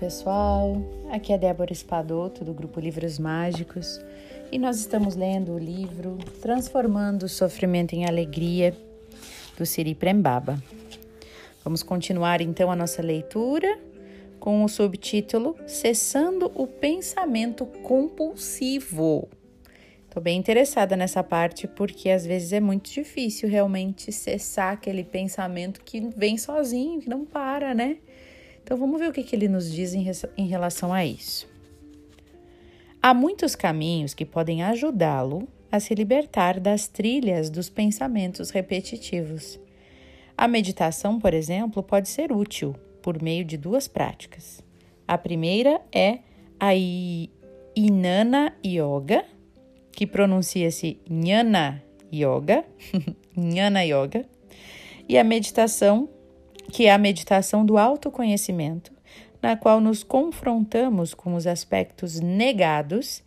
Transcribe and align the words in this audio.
pessoal. 0.00 0.82
Aqui 1.12 1.30
é 1.30 1.36
Débora 1.36 1.74
Espadoto 1.74 2.42
do 2.42 2.54
grupo 2.54 2.80
Livros 2.80 3.18
Mágicos 3.18 4.00
e 4.50 4.58
nós 4.58 4.78
estamos 4.78 5.14
lendo 5.14 5.52
o 5.52 5.58
livro 5.58 6.16
Transformando 6.40 7.24
o 7.24 7.28
Sofrimento 7.28 7.92
em 7.92 8.06
Alegria 8.06 8.74
do 9.58 9.66
Siri 9.66 9.94
Prembaba. 9.94 10.58
Vamos 11.62 11.82
continuar 11.82 12.40
então 12.40 12.70
a 12.70 12.76
nossa 12.76 13.02
leitura 13.02 13.78
com 14.38 14.64
o 14.64 14.68
subtítulo 14.68 15.54
Cessando 15.66 16.50
o 16.54 16.66
Pensamento 16.66 17.66
Compulsivo. 17.66 19.28
Estou 20.06 20.22
bem 20.22 20.38
interessada 20.38 20.96
nessa 20.96 21.22
parte 21.22 21.68
porque 21.68 22.08
às 22.08 22.24
vezes 22.24 22.54
é 22.54 22.58
muito 22.58 22.90
difícil 22.90 23.50
realmente 23.50 24.10
cessar 24.10 24.72
aquele 24.72 25.04
pensamento 25.04 25.82
que 25.84 26.00
vem 26.16 26.38
sozinho, 26.38 27.02
que 27.02 27.08
não 27.10 27.26
para, 27.26 27.74
né? 27.74 27.98
Então 28.62 28.76
vamos 28.76 29.00
ver 29.00 29.08
o 29.08 29.12
que, 29.12 29.22
que 29.22 29.34
ele 29.34 29.48
nos 29.48 29.70
diz 29.70 29.94
em, 29.94 30.06
em 30.36 30.46
relação 30.46 30.92
a 30.92 31.04
isso. 31.04 31.48
Há 33.02 33.14
muitos 33.14 33.56
caminhos 33.56 34.12
que 34.12 34.26
podem 34.26 34.62
ajudá-lo 34.62 35.48
a 35.72 35.80
se 35.80 35.94
libertar 35.94 36.60
das 36.60 36.88
trilhas 36.88 37.48
dos 37.48 37.70
pensamentos 37.70 38.50
repetitivos. 38.50 39.58
A 40.36 40.48
meditação, 40.48 41.18
por 41.18 41.32
exemplo, 41.32 41.82
pode 41.82 42.08
ser 42.08 42.32
útil 42.32 42.74
por 43.02 43.22
meio 43.22 43.44
de 43.44 43.56
duas 43.56 43.88
práticas. 43.88 44.62
A 45.06 45.16
primeira 45.16 45.80
é 45.92 46.18
a 46.58 46.74
Inana 47.74 48.54
Yoga, 48.64 49.24
que 49.92 50.06
pronuncia-se 50.06 51.00
Jnana 51.08 51.82
Yoga, 52.12 52.64
Jnana 53.36 53.82
Yoga, 53.84 54.26
e 55.08 55.18
a 55.18 55.24
meditação 55.24 56.08
que 56.70 56.86
é 56.86 56.92
a 56.92 56.98
meditação 56.98 57.64
do 57.64 57.76
autoconhecimento, 57.76 58.92
na 59.42 59.56
qual 59.56 59.80
nos 59.80 60.02
confrontamos 60.02 61.14
com 61.14 61.34
os 61.34 61.46
aspectos 61.46 62.20
negados 62.20 63.22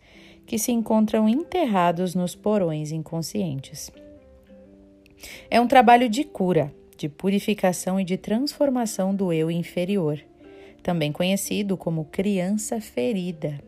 que 0.46 0.58
se 0.58 0.72
encontram 0.72 1.28
enterrados 1.28 2.14
nos 2.14 2.34
porões 2.34 2.92
inconscientes. 2.92 3.90
É 5.50 5.60
um 5.60 5.66
trabalho 5.66 6.08
de 6.08 6.24
cura, 6.24 6.72
de 6.96 7.08
purificação 7.08 7.98
e 7.98 8.04
de 8.04 8.16
transformação 8.16 9.14
do 9.14 9.32
eu 9.32 9.50
inferior, 9.50 10.20
também 10.82 11.10
conhecido 11.10 11.76
como 11.76 12.04
criança 12.04 12.80
ferida. 12.80 13.58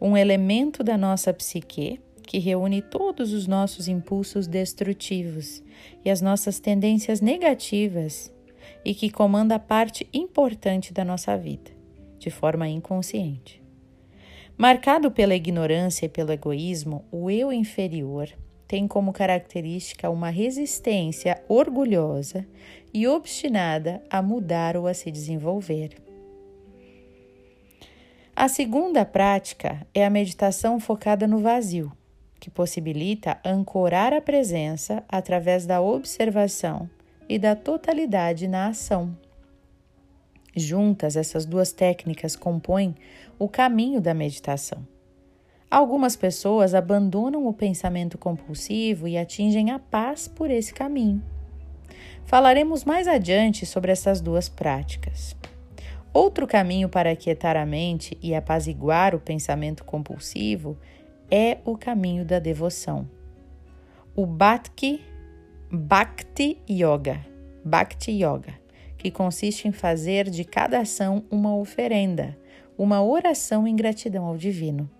Um 0.00 0.16
elemento 0.16 0.82
da 0.82 0.96
nossa 0.96 1.32
psique 1.32 2.00
que 2.26 2.38
reúne 2.38 2.80
todos 2.80 3.32
os 3.32 3.46
nossos 3.46 3.88
impulsos 3.88 4.46
destrutivos 4.46 5.62
e 6.04 6.10
as 6.10 6.20
nossas 6.20 6.58
tendências 6.60 7.20
negativas 7.20 8.32
e 8.84 8.94
que 8.94 9.10
comanda 9.10 9.58
parte 9.58 10.08
importante 10.12 10.92
da 10.92 11.04
nossa 11.04 11.36
vida, 11.36 11.70
de 12.18 12.30
forma 12.30 12.68
inconsciente. 12.68 13.62
Marcado 14.56 15.10
pela 15.10 15.34
ignorância 15.34 16.06
e 16.06 16.08
pelo 16.08 16.32
egoísmo, 16.32 17.04
o 17.10 17.30
eu 17.30 17.52
inferior 17.52 18.28
tem 18.68 18.86
como 18.86 19.12
característica 19.12 20.08
uma 20.08 20.30
resistência 20.30 21.42
orgulhosa 21.48 22.46
e 22.92 23.06
obstinada 23.06 24.02
a 24.08 24.22
mudar 24.22 24.76
ou 24.76 24.86
a 24.86 24.94
se 24.94 25.10
desenvolver. 25.10 25.90
A 28.34 28.48
segunda 28.48 29.04
prática 29.04 29.86
é 29.94 30.06
a 30.06 30.10
meditação 30.10 30.80
focada 30.80 31.26
no 31.26 31.38
vazio, 31.38 31.92
que 32.40 32.50
possibilita 32.50 33.38
ancorar 33.44 34.12
a 34.12 34.20
presença 34.20 35.04
através 35.08 35.66
da 35.66 35.80
observação 35.80 36.88
e 37.28 37.38
da 37.38 37.54
totalidade 37.54 38.46
na 38.48 38.68
ação. 38.68 39.16
Juntas, 40.54 41.16
essas 41.16 41.46
duas 41.46 41.72
técnicas 41.72 42.36
compõem 42.36 42.94
o 43.38 43.48
caminho 43.48 44.00
da 44.00 44.12
meditação. 44.12 44.86
Algumas 45.70 46.14
pessoas 46.14 46.74
abandonam 46.74 47.46
o 47.46 47.54
pensamento 47.54 48.18
compulsivo 48.18 49.08
e 49.08 49.16
atingem 49.16 49.70
a 49.70 49.78
paz 49.78 50.28
por 50.28 50.50
esse 50.50 50.74
caminho. 50.74 51.22
Falaremos 52.26 52.84
mais 52.84 53.08
adiante 53.08 53.64
sobre 53.64 53.90
essas 53.90 54.20
duas 54.20 54.48
práticas. 54.48 55.34
Outro 56.12 56.46
caminho 56.46 56.90
para 56.90 57.10
aquietar 57.10 57.56
a 57.56 57.64
mente 57.64 58.18
e 58.20 58.34
apaziguar 58.34 59.14
o 59.14 59.20
pensamento 59.20 59.82
compulsivo 59.82 60.76
é 61.30 61.58
o 61.64 61.74
caminho 61.78 62.22
da 62.22 62.38
devoção. 62.38 63.08
O 64.14 64.26
Bhatki 64.26 65.00
Bhakti 65.74 66.58
Yoga, 66.68 67.24
Bhakti 67.64 68.12
Yoga, 68.12 68.52
que 68.98 69.10
consiste 69.10 69.66
em 69.66 69.72
fazer 69.72 70.28
de 70.28 70.44
cada 70.44 70.80
ação 70.80 71.24
uma 71.30 71.56
oferenda, 71.56 72.36
uma 72.76 73.02
oração 73.02 73.66
em 73.66 73.74
gratidão 73.74 74.26
ao 74.26 74.36
divino. 74.36 74.90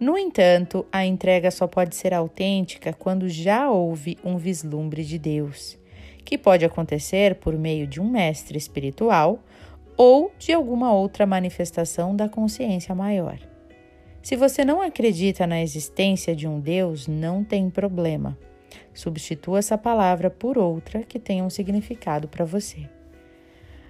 No 0.00 0.18
entanto, 0.18 0.84
a 0.90 1.06
entrega 1.06 1.52
só 1.52 1.68
pode 1.68 1.94
ser 1.94 2.12
autêntica 2.12 2.92
quando 2.92 3.28
já 3.28 3.70
houve 3.70 4.18
um 4.24 4.36
vislumbre 4.36 5.04
de 5.04 5.20
Deus, 5.20 5.78
que 6.24 6.36
pode 6.36 6.64
acontecer 6.64 7.36
por 7.36 7.56
meio 7.56 7.86
de 7.86 8.00
um 8.00 8.10
mestre 8.10 8.58
espiritual 8.58 9.38
ou 9.96 10.32
de 10.36 10.52
alguma 10.52 10.92
outra 10.92 11.24
manifestação 11.24 12.16
da 12.16 12.28
consciência 12.28 12.92
maior. 12.92 13.38
Se 14.20 14.34
você 14.34 14.64
não 14.64 14.82
acredita 14.82 15.46
na 15.46 15.62
existência 15.62 16.34
de 16.34 16.48
um 16.48 16.58
Deus, 16.58 17.06
não 17.06 17.44
tem 17.44 17.70
problema. 17.70 18.36
Substitua 18.94 19.58
essa 19.58 19.78
palavra 19.78 20.30
por 20.30 20.58
outra 20.58 21.02
que 21.02 21.18
tenha 21.18 21.44
um 21.44 21.50
significado 21.50 22.28
para 22.28 22.44
você. 22.44 22.88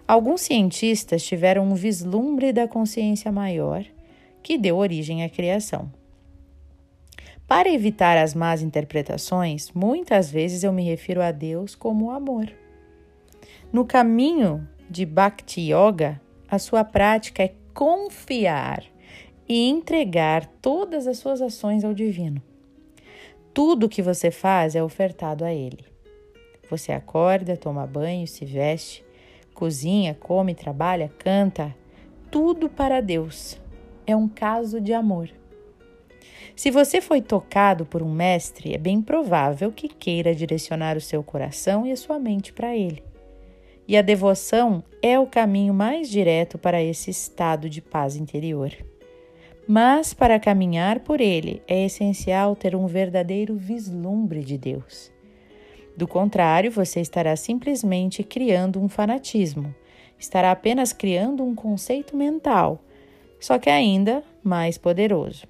Alguns 0.07 0.41
cientistas 0.41 1.23
tiveram 1.23 1.65
um 1.65 1.75
vislumbre 1.75 2.53
da 2.53 2.67
consciência 2.67 3.31
maior 3.31 3.85
que 4.43 4.59
deu 4.59 4.77
origem 4.77 5.23
à 5.23 5.29
criação. 5.29 5.91
Para 7.47 7.69
evitar 7.69 8.17
as 8.17 8.35
más 8.35 8.63
interpretações, 8.63 9.71
muitas 9.73 10.31
vezes 10.31 10.63
eu 10.63 10.73
me 10.73 10.85
refiro 10.85 11.21
a 11.21 11.33
Deus 11.33 11.75
como 11.75 12.11
amor. 12.11 12.49
No 13.73 13.85
caminho 13.85 14.69
de 14.89 15.05
Bhakti 15.05 15.73
Yoga, 15.73 16.21
a 16.49 16.59
sua 16.59 16.85
prática 16.85 17.43
é 17.45 17.55
confiar 17.75 18.85
e 19.49 19.69
entregar 19.69 20.47
todas 20.61 21.07
as 21.07 21.19
suas 21.19 21.41
ações 21.41 21.85
ao 21.85 21.95
divino. 21.95 22.43
Tudo 23.53 23.89
que 23.89 24.01
você 24.01 24.31
faz 24.31 24.77
é 24.77 24.83
ofertado 24.83 25.45
a 25.45 25.53
Ele. 25.53 25.85
Você 26.71 26.93
acorda, 26.93 27.57
toma 27.57 27.87
banho, 27.87 28.27
se 28.27 28.45
veste, 28.45 29.05
cozinha, 29.53 30.15
come, 30.15 30.55
trabalha, 30.55 31.11
canta, 31.19 31.75
tudo 32.31 32.69
para 32.69 33.01
Deus. 33.01 33.61
É 34.07 34.15
um 34.15 34.29
caso 34.29 34.81
de 34.81 34.93
amor. 34.93 35.29
Se 36.55 36.71
você 36.71 37.01
foi 37.01 37.21
tocado 37.21 37.85
por 37.85 38.03
um 38.03 38.13
mestre, 38.13 38.73
é 38.73 38.79
bem 38.79 39.03
provável 39.03 39.73
que 39.73 39.89
queira 39.89 40.35
direcionar 40.35 40.97
o 40.97 41.01
seu 41.01 41.23
coração 41.23 41.87
e 41.87 41.91
a 41.93 41.97
sua 41.97 42.19
mente 42.19 42.53
para 42.53 42.77
ele. 42.77 43.03
E 43.89 43.97
a 43.97 44.03
devoção 44.03 44.85
é 45.03 45.19
o 45.19 45.27
caminho 45.27 45.75
mais 45.75 46.09
direto 46.09 46.57
para 46.57 46.81
esse 46.83 47.11
estado 47.11 47.69
de 47.69 47.83
paz 47.83 48.15
interior. 48.15 48.73
Mas 49.73 50.13
para 50.13 50.41
caminhar 50.41 50.99
por 50.99 51.21
ele 51.21 51.63
é 51.69 51.85
essencial 51.85 52.57
ter 52.57 52.75
um 52.75 52.89
verdadeiro 52.89 53.55
vislumbre 53.55 54.43
de 54.43 54.59
Deus. 54.59 55.13
Do 55.97 56.09
contrário, 56.09 56.73
você 56.73 57.01
estará 57.01 57.37
simplesmente 57.37 58.25
criando 58.25 58.83
um 58.83 58.89
fanatismo, 58.89 59.73
estará 60.19 60.51
apenas 60.51 60.93
criando 60.93 61.45
um 61.45 61.55
conceito 61.55 62.17
mental, 62.17 62.83
só 63.39 63.61
que 63.61 63.71
ainda 63.71 64.25
mais 64.43 64.77
poderoso. 64.77 65.47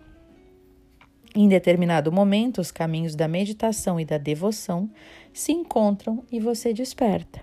Em 1.35 1.49
determinado 1.49 2.12
momento, 2.12 2.61
os 2.61 2.71
caminhos 2.71 3.15
da 3.15 3.27
meditação 3.27 3.99
e 3.99 4.05
da 4.05 4.19
devoção 4.19 4.91
se 5.33 5.50
encontram 5.50 6.23
e 6.31 6.39
você 6.39 6.75
desperta. 6.75 7.41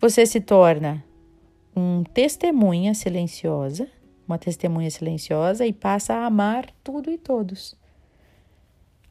Você 0.00 0.26
se 0.26 0.40
torna 0.40 1.04
um 1.74 2.04
testemunha 2.04 2.94
silenciosa 2.94 3.88
uma 4.26 4.38
testemunha 4.38 4.90
silenciosa 4.90 5.66
e 5.66 5.72
passa 5.72 6.14
a 6.14 6.26
amar 6.26 6.66
tudo 6.82 7.10
e 7.10 7.18
todos. 7.18 7.74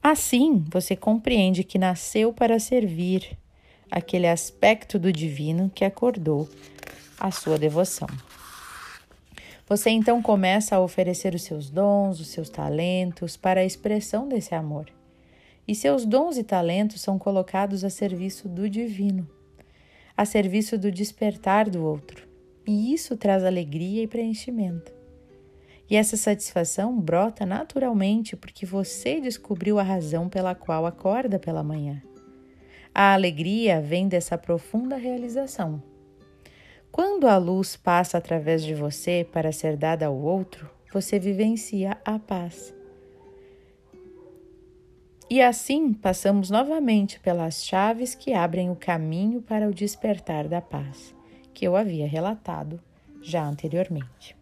Assim, 0.02 0.66
você 0.72 0.96
compreende 0.96 1.63
que 1.63 1.78
nasceu 1.78 2.34
para 2.34 2.60
servir 2.60 3.38
aquele 3.90 4.28
aspecto 4.28 4.98
do 4.98 5.12
divino 5.12 5.69
que 5.74 5.86
acordou 5.86 6.50
a 7.19 7.30
sua 7.30 7.60
devoção. 7.60 8.08
Você 9.68 9.90
então 9.90 10.22
começa 10.22 10.75
a 10.75 10.81
oferecer 10.81 11.36
os 11.36 11.44
seus 11.44 11.69
dons, 11.69 12.19
os 12.19 12.30
seus 12.30 12.50
talentos 12.50 13.38
para 13.38 13.62
a 13.62 13.66
expressão 13.66 14.28
desse 14.28 14.56
amor. 14.56 14.88
E 15.68 15.75
seus 15.75 16.04
dons 16.06 16.38
e 16.38 16.44
talentos 16.44 17.00
são 17.00 17.19
colocados 17.19 17.84
a 17.84 17.90
serviço 17.90 18.50
do 18.50 18.69
divino, 18.69 19.30
a 20.18 20.25
serviço 20.25 20.78
do 20.78 20.92
despertar 20.92 21.69
do 21.69 21.86
outro. 21.86 22.28
E 22.68 22.94
isso 22.94 23.16
traz 23.16 23.44
alegria 23.44 24.04
e 24.04 24.07
preenchimento. 24.07 25.00
E 25.92 25.96
essa 25.98 26.16
satisfação 26.16 26.98
brota 27.02 27.46
naturalmente 27.46 28.38
porque 28.38 28.66
você 28.66 29.20
descobriu 29.20 29.78
a 29.78 29.84
razão 29.84 30.30
pela 30.30 30.56
qual 30.56 30.86
acorda 30.86 31.38
pela 31.38 31.62
manhã. 31.62 32.02
A 32.96 33.14
alegria 33.14 33.82
vem 33.82 34.08
dessa 34.08 34.38
profunda 34.38 34.96
realização. 34.96 35.84
Quando 36.94 37.28
a 37.28 37.36
luz 37.36 37.76
passa 37.76 38.18
através 38.18 38.64
de 38.64 38.74
você 38.74 39.28
para 39.34 39.52
ser 39.52 39.76
dada 39.76 40.06
ao 40.06 40.16
outro, 40.16 40.70
você 40.94 41.20
vivencia 41.20 41.98
a 42.06 42.18
paz. 42.18 42.74
E 45.30 45.42
assim 45.42 45.92
passamos 45.92 46.50
novamente 46.50 47.20
pelas 47.20 47.66
chaves 47.66 48.16
que 48.16 48.34
abrem 48.34 48.70
o 48.70 48.78
caminho 48.78 49.42
para 49.42 49.68
o 49.68 49.74
despertar 49.74 50.48
da 50.48 50.62
paz, 50.62 51.14
que 51.54 51.68
eu 51.68 51.76
havia 51.76 52.08
relatado 52.08 52.80
já 53.22 53.46
anteriormente. 53.46 54.41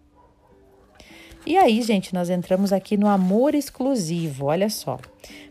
E 1.46 1.58
aí, 1.58 1.82
gente, 1.82 2.14
nós 2.14 2.30
entramos 2.30 2.74
aqui 2.74 2.98
no 2.98 3.08
amor 3.08 3.56
exclusivo. 3.56 4.48
Olha 4.48 4.70
só. 4.70 5.00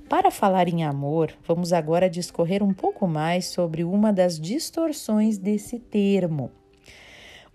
Para 0.09 0.31
falar 0.31 0.69
em 0.69 0.85
amor, 0.85 1.33
vamos 1.47 1.73
agora 1.73 2.09
discorrer 2.09 2.63
um 2.63 2.73
pouco 2.73 3.07
mais 3.07 3.47
sobre 3.47 3.85
uma 3.85 4.13
das 4.13 4.39
distorções 4.39 5.39
desse 5.39 5.79
termo. 5.79 6.51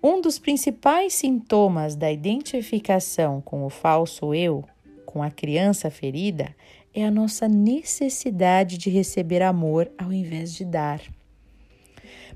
Um 0.02 0.20
dos 0.20 0.38
principais 0.38 1.14
sintomas 1.14 1.96
da 1.96 2.12
identificação 2.12 3.40
com 3.40 3.66
o 3.66 3.70
falso 3.70 4.34
eu, 4.34 4.64
com 5.06 5.24
a 5.24 5.32
criança 5.32 5.90
ferida, 5.90 6.54
é 6.94 7.06
a 7.06 7.12
nossa 7.12 7.48
necessidade 7.48 8.78
de 8.78 8.90
receber 8.90 9.42
amor 9.42 9.92
ao 9.98 10.12
invés 10.12 10.54
de 10.54 10.66
dar. 10.66 11.02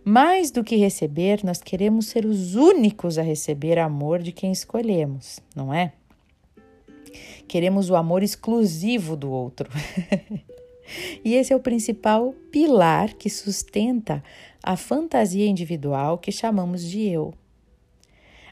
Mais 0.04 0.52
do 0.52 0.64
que 0.64 0.76
receber, 0.76 1.44
nós 1.44 1.62
queremos 1.62 2.08
ser 2.08 2.26
os 2.26 2.56
únicos 2.56 3.18
a 3.18 3.22
receber 3.22 3.78
amor 3.78 4.22
de 4.22 4.32
quem 4.32 4.52
escolhemos, 4.52 5.40
não 5.56 5.74
é? 5.74 5.94
Queremos 7.48 7.90
o 7.90 7.96
amor 7.96 8.24
exclusivo 8.24 9.16
do 9.16 9.32
outro. 9.32 9.70
e 11.24 11.34
esse 11.34 11.52
é 11.52 11.56
o 11.56 11.60
principal 11.60 12.34
pilar 12.52 13.14
que 13.16 13.30
sustenta 13.30 14.24
a 14.64 14.76
fantasia 14.76 15.48
individual 15.48 16.18
que 16.18 16.32
chamamos 16.32 16.84
de 16.84 17.08
eu. 17.08 17.34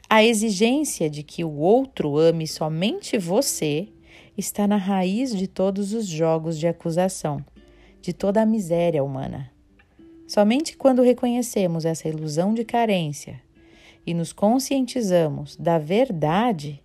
A 0.08 0.22
exigência 0.22 1.10
de 1.10 1.22
que 1.22 1.42
o 1.42 1.56
outro 1.56 2.16
ame 2.16 2.46
somente 2.46 3.18
você 3.18 3.88
está 4.36 4.66
na 4.66 4.76
raiz 4.76 5.34
de 5.34 5.46
todos 5.46 5.92
os 5.92 6.06
jogos 6.06 6.58
de 6.58 6.68
acusação, 6.68 7.44
de 8.00 8.12
toda 8.12 8.42
a 8.42 8.46
miséria 8.46 9.02
humana. 9.02 9.55
Somente 10.26 10.76
quando 10.76 11.02
reconhecemos 11.02 11.84
essa 11.84 12.08
ilusão 12.08 12.52
de 12.52 12.64
carência 12.64 13.40
e 14.06 14.12
nos 14.12 14.32
conscientizamos 14.32 15.56
da 15.56 15.78
verdade 15.78 16.82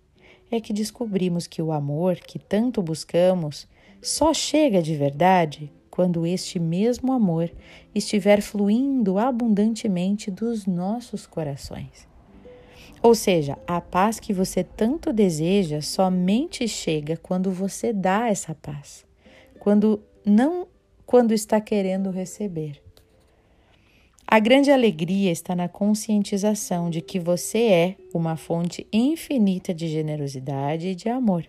é 0.50 0.60
que 0.60 0.72
descobrimos 0.72 1.46
que 1.46 1.60
o 1.62 1.72
amor 1.72 2.16
que 2.16 2.38
tanto 2.38 2.82
buscamos 2.82 3.66
só 4.00 4.32
chega 4.32 4.82
de 4.82 4.94
verdade 4.94 5.72
quando 5.90 6.26
este 6.26 6.58
mesmo 6.58 7.12
amor 7.12 7.50
estiver 7.94 8.40
fluindo 8.40 9.18
abundantemente 9.18 10.30
dos 10.30 10.66
nossos 10.66 11.26
corações. 11.26 12.08
Ou 13.02 13.14
seja, 13.14 13.58
a 13.66 13.80
paz 13.80 14.20
que 14.20 14.32
você 14.32 14.62
tanto 14.64 15.12
deseja 15.12 15.80
somente 15.80 16.66
chega 16.68 17.16
quando 17.16 17.50
você 17.50 17.92
dá 17.92 18.28
essa 18.28 18.54
paz, 18.54 19.04
quando 19.58 20.02
não 20.24 20.66
quando 21.04 21.34
está 21.34 21.60
querendo 21.60 22.10
receber. 22.10 22.81
A 24.32 24.38
grande 24.38 24.70
alegria 24.70 25.30
está 25.30 25.54
na 25.54 25.68
conscientização 25.68 26.88
de 26.88 27.02
que 27.02 27.20
você 27.20 27.64
é 27.64 27.96
uma 28.14 28.34
fonte 28.34 28.86
infinita 28.90 29.74
de 29.74 29.86
generosidade 29.86 30.88
e 30.88 30.94
de 30.94 31.10
amor. 31.10 31.46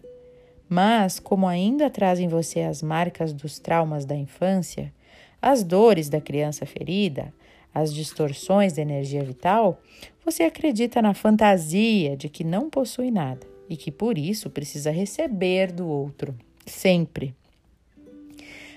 Mas, 0.67 1.17
como 1.17 1.47
ainda 1.47 1.89
traz 1.89 2.19
em 2.19 2.27
você 2.27 2.59
as 2.59 2.83
marcas 2.83 3.31
dos 3.31 3.57
traumas 3.57 4.03
da 4.03 4.17
infância, 4.17 4.93
as 5.41 5.63
dores 5.63 6.09
da 6.09 6.19
criança 6.19 6.65
ferida, 6.65 7.33
as 7.73 7.93
distorções 7.93 8.73
da 8.73 8.81
energia 8.81 9.23
vital, 9.23 9.79
você 10.25 10.43
acredita 10.43 11.01
na 11.01 11.13
fantasia 11.13 12.17
de 12.17 12.27
que 12.27 12.43
não 12.43 12.69
possui 12.69 13.11
nada 13.11 13.47
e 13.69 13.77
que 13.77 13.93
por 13.93 14.17
isso 14.17 14.49
precisa 14.49 14.91
receber 14.91 15.71
do 15.71 15.87
outro, 15.87 16.35
sempre. 16.65 17.33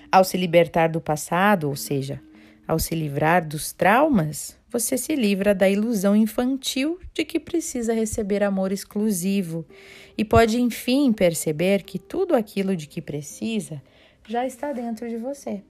Ao 0.09 0.23
se 0.23 0.37
libertar 0.37 0.87
do 0.87 1.01
passado, 1.01 1.67
ou 1.67 1.75
seja, 1.75 2.21
ao 2.67 2.77
se 2.77 2.93
livrar 2.93 3.47
dos 3.47 3.71
traumas, 3.71 4.57
você 4.69 4.97
se 4.97 5.15
livra 5.15 5.55
da 5.55 5.69
ilusão 5.69 6.13
infantil 6.13 6.99
de 7.13 7.23
que 7.23 7.39
precisa 7.39 7.93
receber 7.93 8.43
amor 8.43 8.73
exclusivo 8.73 9.65
e 10.17 10.25
pode 10.25 10.59
enfim 10.59 11.13
perceber 11.13 11.83
que 11.83 11.97
tudo 11.97 12.35
aquilo 12.35 12.75
de 12.75 12.85
que 12.85 13.01
precisa 13.01 13.81
já 14.27 14.45
está 14.45 14.73
dentro 14.73 15.07
de 15.07 15.15
você. 15.15 15.63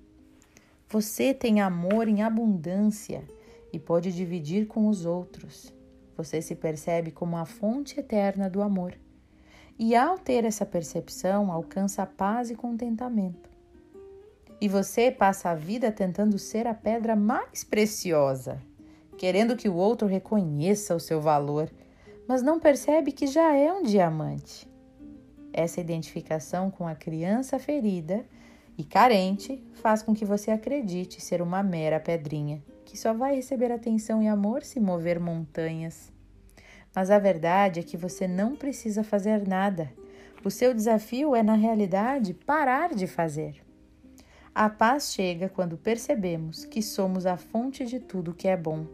Você 0.89 1.33
tem 1.33 1.61
amor 1.61 2.07
em 2.07 2.23
abundância 2.23 3.23
e 3.71 3.77
pode 3.77 4.11
dividir 4.11 4.65
com 4.65 4.87
os 4.87 5.05
outros. 5.05 5.71
Você 6.15 6.41
se 6.41 6.55
percebe 6.55 7.11
como 7.11 7.37
a 7.37 7.45
fonte 7.45 7.99
eterna 7.99 8.49
do 8.49 8.61
amor. 8.61 8.97
E 9.77 9.95
ao 9.95 10.17
ter 10.17 10.43
essa 10.43 10.65
percepção, 10.65 11.51
alcança 11.51 12.03
paz 12.07 12.49
e 12.49 12.55
contentamento 12.55 13.56
e 14.59 14.67
você 14.67 15.11
passa 15.11 15.49
a 15.49 15.55
vida 15.55 15.91
tentando 15.91 16.37
ser 16.39 16.65
a 16.65 16.73
pedra 16.73 17.15
mais 17.15 17.63
preciosa, 17.63 18.61
querendo 19.17 19.55
que 19.55 19.69
o 19.69 19.75
outro 19.75 20.07
reconheça 20.07 20.95
o 20.95 20.99
seu 20.99 21.21
valor, 21.21 21.69
mas 22.27 22.41
não 22.41 22.59
percebe 22.59 23.11
que 23.11 23.27
já 23.27 23.55
é 23.55 23.71
um 23.71 23.83
diamante. 23.83 24.67
Essa 25.53 25.79
identificação 25.79 26.69
com 26.69 26.87
a 26.87 26.95
criança 26.95 27.57
ferida 27.57 28.25
e 28.77 28.83
carente 28.83 29.63
faz 29.75 30.03
com 30.03 30.13
que 30.13 30.25
você 30.25 30.51
acredite 30.51 31.21
ser 31.21 31.41
uma 31.41 31.63
mera 31.63 31.99
pedrinha, 31.99 32.61
que 32.85 32.97
só 32.97 33.13
vai 33.13 33.35
receber 33.35 33.71
atenção 33.71 34.21
e 34.21 34.27
amor 34.27 34.63
se 34.63 34.79
mover 34.79 35.19
montanhas. 35.19 36.11
Mas 36.95 37.11
a 37.11 37.19
verdade 37.19 37.79
é 37.79 37.83
que 37.83 37.97
você 37.97 38.27
não 38.27 38.55
precisa 38.55 39.03
fazer 39.03 39.47
nada. 39.47 39.91
O 40.43 40.49
seu 40.49 40.73
desafio 40.73 41.35
é, 41.35 41.43
na 41.43 41.55
realidade, 41.55 42.33
parar 42.33 42.93
de 42.93 43.07
fazer. 43.07 43.66
A 44.57 44.71
paz 44.71 45.13
chega 45.13 45.47
quando 45.47 45.77
percebemos 45.77 46.65
que 46.65 46.81
somos 46.81 47.27
a 47.27 47.37
fonte 47.37 47.85
de 47.85 47.99
tudo 47.99 48.33
que 48.33 48.47
é 48.47 48.57
bom, 48.57 48.87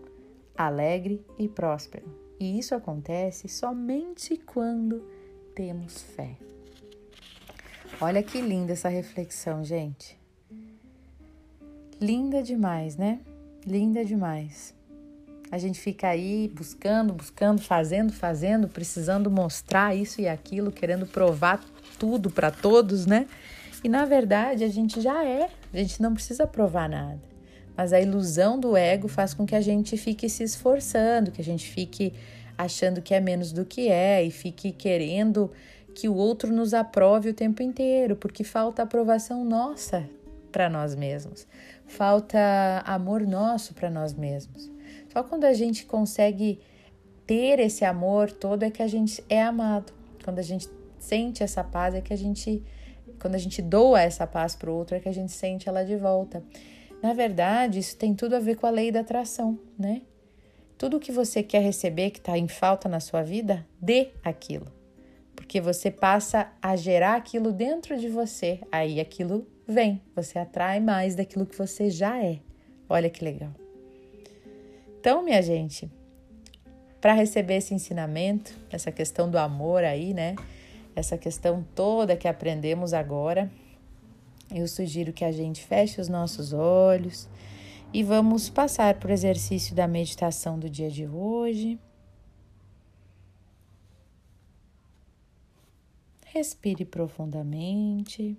alegre 0.58 1.26
e 1.40 1.48
próspero. 1.48 2.06
E 2.38 2.60
isso 2.60 2.76
acontece 2.76 3.48
somente 3.48 4.36
quando 4.36 5.08
temos 5.56 6.02
fé. 6.02 6.36
Olha 8.02 8.22
que 8.22 8.42
linda 8.42 8.74
essa 8.74 8.90
reflexão, 8.90 9.64
gente. 9.64 10.20
Linda 11.98 12.44
demais, 12.44 12.98
né? 12.98 13.22
Linda 13.66 14.04
demais. 14.04 14.76
A 15.50 15.58
gente 15.58 15.80
fica 15.80 16.10
aí 16.10 16.52
buscando, 16.54 17.14
buscando, 17.14 17.62
fazendo, 17.62 18.12
fazendo, 18.12 18.68
precisando 18.68 19.32
mostrar 19.32 19.96
isso 19.96 20.20
e 20.20 20.28
aquilo, 20.28 20.74
querendo 20.74 21.06
provar 21.06 21.64
tudo 21.98 22.30
para 22.30 22.52
todos, 22.52 23.06
né? 23.06 23.30
E 23.84 23.90
na 23.90 24.06
verdade 24.06 24.64
a 24.64 24.70
gente 24.70 25.02
já 25.02 25.26
é, 25.26 25.50
a 25.74 25.78
gente 25.78 26.02
não 26.02 26.14
precisa 26.14 26.48
provar 26.48 26.88
nada. 26.88 27.22
Mas 27.76 27.92
a 27.92 28.00
ilusão 28.00 28.60
do 28.60 28.78
ego 28.78 29.08
faz 29.08 29.34
com 29.34 29.46
que 29.46 29.56
a 29.56 29.62
gente 29.62 29.98
fique 29.98 30.30
se 30.30 30.44
esforçando, 30.44 31.32
que 31.32 31.42
a 31.42 31.44
gente 31.44 31.70
fique 31.70 32.14
achando 32.58 33.02
que 33.02 33.14
é 33.14 33.20
menos 33.20 33.52
do 33.52 33.66
que 33.66 33.90
é 33.90 34.24
e 34.24 34.32
fique 34.32 34.72
querendo 34.72 35.52
que 35.94 36.08
o 36.08 36.16
outro 36.16 36.52
nos 36.52 36.74
aprove 36.74 37.30
o 37.30 37.34
tempo 37.34 37.62
inteiro, 37.62 38.16
porque 38.16 38.44
falta 38.44 38.84
aprovação 38.84 39.44
nossa 39.44 40.08
para 40.52 40.70
nós 40.70 40.96
mesmos, 40.96 41.48
falta 41.86 42.84
amor 42.86 43.22
nosso 43.22 43.74
para 43.74 43.90
nós 43.90 44.14
mesmos. 44.14 44.72
Só 45.12 45.24
quando 45.24 45.46
a 45.46 45.54
gente 45.54 45.86
consegue 45.86 46.60
ter 47.26 47.60
esse 47.60 47.84
amor 47.86 48.32
todo 48.32 48.64
é 48.64 48.72
que 48.72 48.82
a 48.82 48.88
gente 48.88 49.24
é 49.30 49.42
amado. 49.42 49.94
Quando 50.24 50.40
a 50.40 50.44
gente 50.44 50.68
sente 51.00 51.44
essa 51.44 51.64
paz 51.64 51.96
é 51.96 52.02
que 52.02 52.14
a 52.14 52.18
gente 52.18 52.64
quando 53.24 53.36
a 53.36 53.40
gente 53.40 53.62
doa 53.62 54.02
essa 54.02 54.28
paz 54.28 54.54
para 54.54 54.70
o 54.70 54.76
outro, 54.76 54.98
é 54.98 55.00
que 55.00 55.08
a 55.08 55.14
gente 55.14 55.32
sente 55.32 55.70
ela 55.70 55.86
de 55.86 55.96
volta. 55.96 56.44
Na 57.02 57.14
verdade, 57.14 57.80
isso 57.80 57.96
tem 57.96 58.14
tudo 58.14 58.36
a 58.36 58.40
ver 58.40 58.58
com 58.58 58.68
a 58.68 58.70
lei 58.70 58.92
da 58.92 59.00
atração, 59.00 59.58
né? 59.80 60.02
Tudo 60.78 61.00
que 61.00 61.10
você 61.10 61.42
quer 61.42 61.62
receber 61.62 62.12
que 62.12 62.20
está 62.20 62.38
em 62.38 62.50
falta 62.50 62.90
na 62.90 63.00
sua 63.00 63.24
vida, 63.24 63.66
dê 63.82 64.10
aquilo. 64.22 64.68
Porque 65.38 65.62
você 65.62 65.90
passa 65.90 66.52
a 66.62 66.76
gerar 66.76 67.16
aquilo 67.16 67.54
dentro 67.54 67.98
de 67.98 68.10
você. 68.10 68.60
Aí 68.70 69.00
aquilo 69.00 69.48
vem, 69.66 70.02
você 70.14 70.38
atrai 70.38 70.82
mais 70.82 71.16
daquilo 71.16 71.46
que 71.46 71.58
você 71.58 71.90
já 71.90 72.22
é. 72.22 72.42
Olha 72.90 73.10
que 73.10 73.24
legal. 73.24 73.54
Então, 75.00 75.24
minha 75.24 75.42
gente, 75.42 75.90
para 77.00 77.14
receber 77.14 77.56
esse 77.56 77.74
ensinamento, 77.74 78.54
essa 78.70 78.92
questão 78.92 79.32
do 79.32 79.38
amor 79.38 79.86
aí, 79.86 80.14
né? 80.14 80.36
Essa 80.96 81.18
questão 81.18 81.66
toda 81.76 82.16
que 82.16 82.28
aprendemos 82.28 82.94
agora, 82.94 83.52
eu 84.54 84.68
sugiro 84.68 85.14
que 85.14 85.26
a 85.26 85.32
gente 85.32 85.64
feche 85.64 86.00
os 86.00 86.08
nossos 86.08 86.54
olhos 86.54 87.28
e 87.94 88.04
vamos 88.04 88.50
passar 88.50 88.96
para 88.96 89.10
o 89.10 89.14
exercício 89.14 89.76
da 89.76 89.88
meditação 89.88 90.58
do 90.60 90.70
dia 90.70 90.90
de 90.90 91.08
hoje. 91.08 91.80
Respire 96.26 96.86
profundamente. 96.86 98.36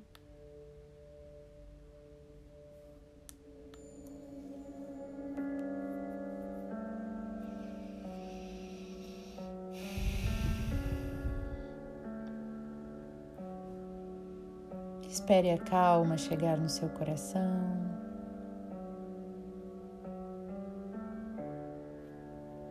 Espere 15.25 15.53
a 15.53 15.59
calma 15.59 16.19
chegar 16.19 16.59
no 16.59 16.69
seu 16.69 16.87
coração. 16.91 17.79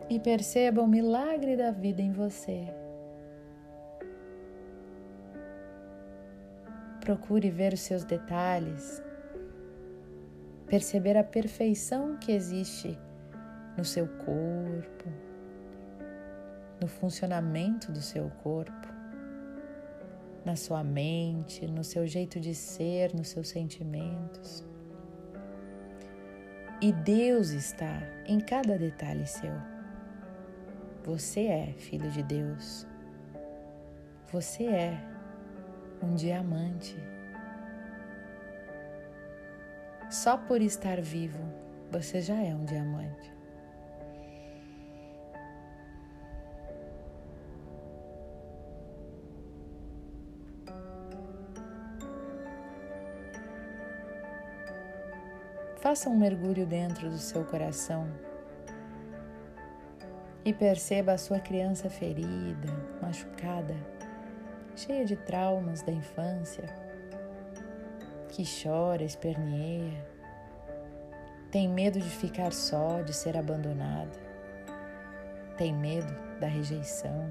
E 0.08 0.20
perceba 0.20 0.80
o 0.80 0.86
milagre 0.86 1.56
da 1.56 1.72
vida 1.72 2.00
em 2.00 2.12
você. 2.12 2.72
Procure 7.00 7.50
ver 7.50 7.72
os 7.72 7.80
seus 7.80 8.04
detalhes, 8.04 9.02
perceber 10.68 11.16
a 11.16 11.24
perfeição 11.24 12.16
que 12.18 12.30
existe 12.30 12.96
no 13.76 13.84
seu 13.84 14.06
corpo, 14.06 15.12
no 16.80 16.86
funcionamento 16.86 17.90
do 17.90 18.00
seu 18.00 18.30
corpo, 18.44 18.93
na 20.44 20.56
sua 20.56 20.84
mente, 20.84 21.66
no 21.66 21.82
seu 21.82 22.06
jeito 22.06 22.38
de 22.38 22.54
ser, 22.54 23.14
nos 23.14 23.28
seus 23.28 23.48
sentimentos. 23.48 24.64
E 26.80 26.92
Deus 26.92 27.50
está 27.50 28.02
em 28.26 28.38
cada 28.40 28.76
detalhe 28.76 29.26
seu. 29.26 29.54
Você 31.04 31.46
é 31.46 31.72
filho 31.78 32.10
de 32.10 32.22
Deus. 32.22 32.86
Você 34.32 34.64
é 34.64 34.98
um 36.02 36.14
diamante. 36.14 36.96
Só 40.10 40.36
por 40.36 40.60
estar 40.60 41.00
vivo, 41.00 41.42
você 41.90 42.20
já 42.20 42.36
é 42.36 42.54
um 42.54 42.64
diamante. 42.64 43.33
Faça 55.84 56.08
um 56.08 56.16
mergulho 56.16 56.64
dentro 56.64 57.10
do 57.10 57.18
seu 57.18 57.44
coração 57.44 58.08
e 60.42 60.50
perceba 60.50 61.12
a 61.12 61.18
sua 61.18 61.38
criança 61.38 61.90
ferida, 61.90 62.72
machucada, 63.02 63.76
cheia 64.74 65.04
de 65.04 65.14
traumas 65.14 65.82
da 65.82 65.92
infância, 65.92 66.64
que 68.30 68.44
chora, 68.44 69.04
esperneia, 69.04 70.02
tem 71.50 71.68
medo 71.68 72.00
de 72.00 72.08
ficar 72.08 72.50
só, 72.50 73.02
de 73.02 73.12
ser 73.12 73.36
abandonada, 73.36 74.18
tem 75.58 75.74
medo 75.74 76.16
da 76.40 76.46
rejeição, 76.46 77.30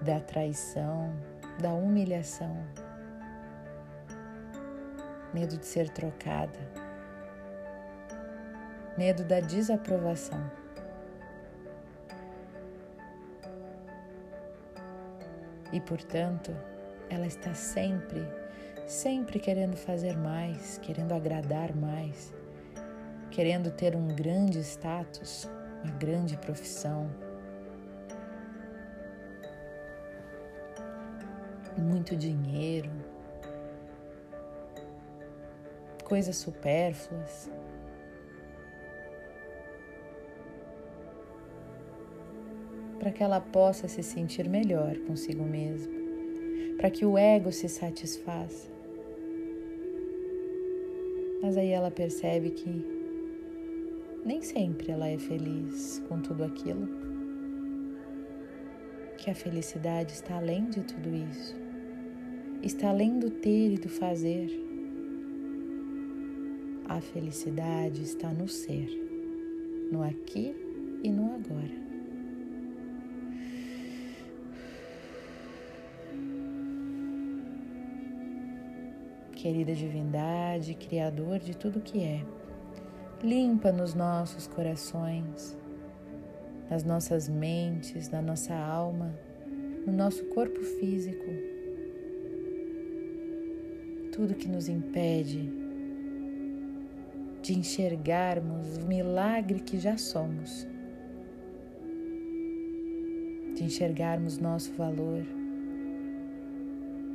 da 0.00 0.20
traição, 0.20 1.12
da 1.60 1.74
humilhação, 1.74 2.56
medo 5.34 5.56
de 5.56 5.66
ser 5.66 5.90
trocada 5.90 6.85
medo 8.96 9.24
da 9.24 9.40
desaprovação. 9.40 10.50
E, 15.72 15.80
portanto, 15.80 16.56
ela 17.10 17.26
está 17.26 17.52
sempre, 17.54 18.26
sempre 18.86 19.38
querendo 19.38 19.76
fazer 19.76 20.16
mais, 20.16 20.78
querendo 20.78 21.12
agradar 21.12 21.74
mais, 21.74 22.32
querendo 23.30 23.70
ter 23.70 23.94
um 23.94 24.08
grande 24.08 24.60
status, 24.60 25.48
uma 25.82 25.92
grande 25.98 26.36
profissão, 26.38 27.10
muito 31.76 32.16
dinheiro, 32.16 32.90
coisas 36.04 36.36
supérfluas. 36.36 37.50
Que 43.16 43.22
ela 43.22 43.40
possa 43.40 43.88
se 43.88 44.02
sentir 44.02 44.46
melhor 44.46 44.98
consigo 45.06 45.42
mesma, 45.42 45.90
para 46.76 46.90
que 46.90 47.06
o 47.06 47.16
ego 47.16 47.50
se 47.50 47.66
satisfaça. 47.66 48.68
Mas 51.40 51.56
aí 51.56 51.70
ela 51.70 51.90
percebe 51.90 52.50
que 52.50 52.84
nem 54.22 54.42
sempre 54.42 54.92
ela 54.92 55.08
é 55.08 55.16
feliz 55.16 56.02
com 56.10 56.20
tudo 56.20 56.44
aquilo, 56.44 56.86
que 59.16 59.30
a 59.30 59.34
felicidade 59.34 60.12
está 60.12 60.36
além 60.36 60.68
de 60.68 60.82
tudo 60.82 61.08
isso, 61.08 61.56
está 62.62 62.90
além 62.90 63.18
do 63.18 63.30
ter 63.30 63.72
e 63.72 63.78
do 63.78 63.88
fazer. 63.88 64.50
A 66.86 67.00
felicidade 67.00 68.02
está 68.02 68.30
no 68.34 68.46
ser, 68.46 68.90
no 69.90 70.02
aqui 70.02 70.54
e 71.02 71.10
no 71.10 71.34
agora. 71.34 71.85
Querida 79.46 79.72
divindade, 79.72 80.74
Criador 80.74 81.38
de 81.38 81.56
tudo 81.56 81.80
que 81.80 82.02
é, 82.02 82.20
limpa 83.22 83.70
nos 83.70 83.94
nossos 83.94 84.48
corações, 84.48 85.56
nas 86.68 86.82
nossas 86.82 87.28
mentes, 87.28 88.08
na 88.08 88.20
nossa 88.20 88.52
alma, 88.52 89.14
no 89.86 89.92
nosso 89.92 90.24
corpo 90.30 90.60
físico, 90.60 91.24
tudo 94.10 94.34
que 94.34 94.48
nos 94.48 94.68
impede 94.68 95.48
de 97.40 97.56
enxergarmos 97.56 98.78
o 98.78 98.84
milagre 98.84 99.60
que 99.60 99.78
já 99.78 99.96
somos, 99.96 100.66
de 103.54 103.62
enxergarmos 103.62 104.38
nosso 104.38 104.72
valor 104.72 105.35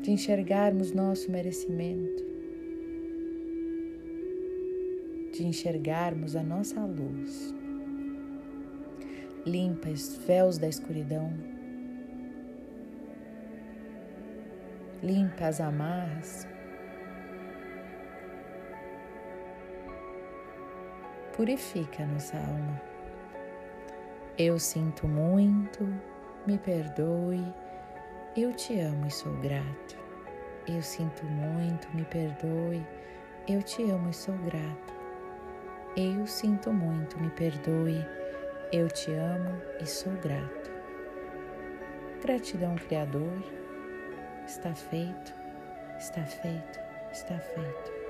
de 0.02 0.12
enxergarmos 0.12 0.92
nosso 0.92 1.32
merecimento, 1.32 2.26
de 5.32 5.46
enxergarmos 5.46 6.36
a 6.36 6.42
nossa 6.42 6.84
luz. 6.84 7.54
Limpa 9.46 9.90
os 9.90 10.18
véus 10.26 10.58
da 10.58 10.68
escuridão, 10.68 11.32
limpa 15.04 15.46
as 15.46 15.62
amarras, 15.62 16.48
purifica 21.36 22.06
nossa 22.08 22.38
alma. 22.38 22.82
Eu 24.38 24.58
sinto 24.58 25.08
muito, 25.08 25.88
me 26.48 26.58
perdoe 26.58 27.44
eu 28.36 28.54
te 28.54 28.80
amo 28.80 29.08
e 29.08 29.12
sou 29.12 29.34
grato. 29.38 29.98
Eu 30.68 30.82
sinto 30.82 31.26
muito, 31.26 31.88
me 31.94 32.06
perdoe. 32.06 32.86
Eu 33.48 33.62
te 33.62 33.84
amo 33.90 34.10
e 34.10 34.14
sou 34.14 34.36
grato. 34.38 34.94
Eu 35.98 36.26
sinto 36.26 36.72
muito, 36.72 37.20
me 37.20 37.30
perdoe. 37.32 38.06
Eu 38.72 38.88
te 38.88 39.12
amo 39.12 39.62
e 39.82 39.86
sou 39.86 40.14
grato. 40.14 40.72
Gratidão, 42.22 42.76
Criador. 42.76 43.44
Está 44.46 44.74
feito, 44.74 45.34
está 45.98 46.24
feito, 46.24 46.80
está 47.12 47.38
feito. 47.38 48.01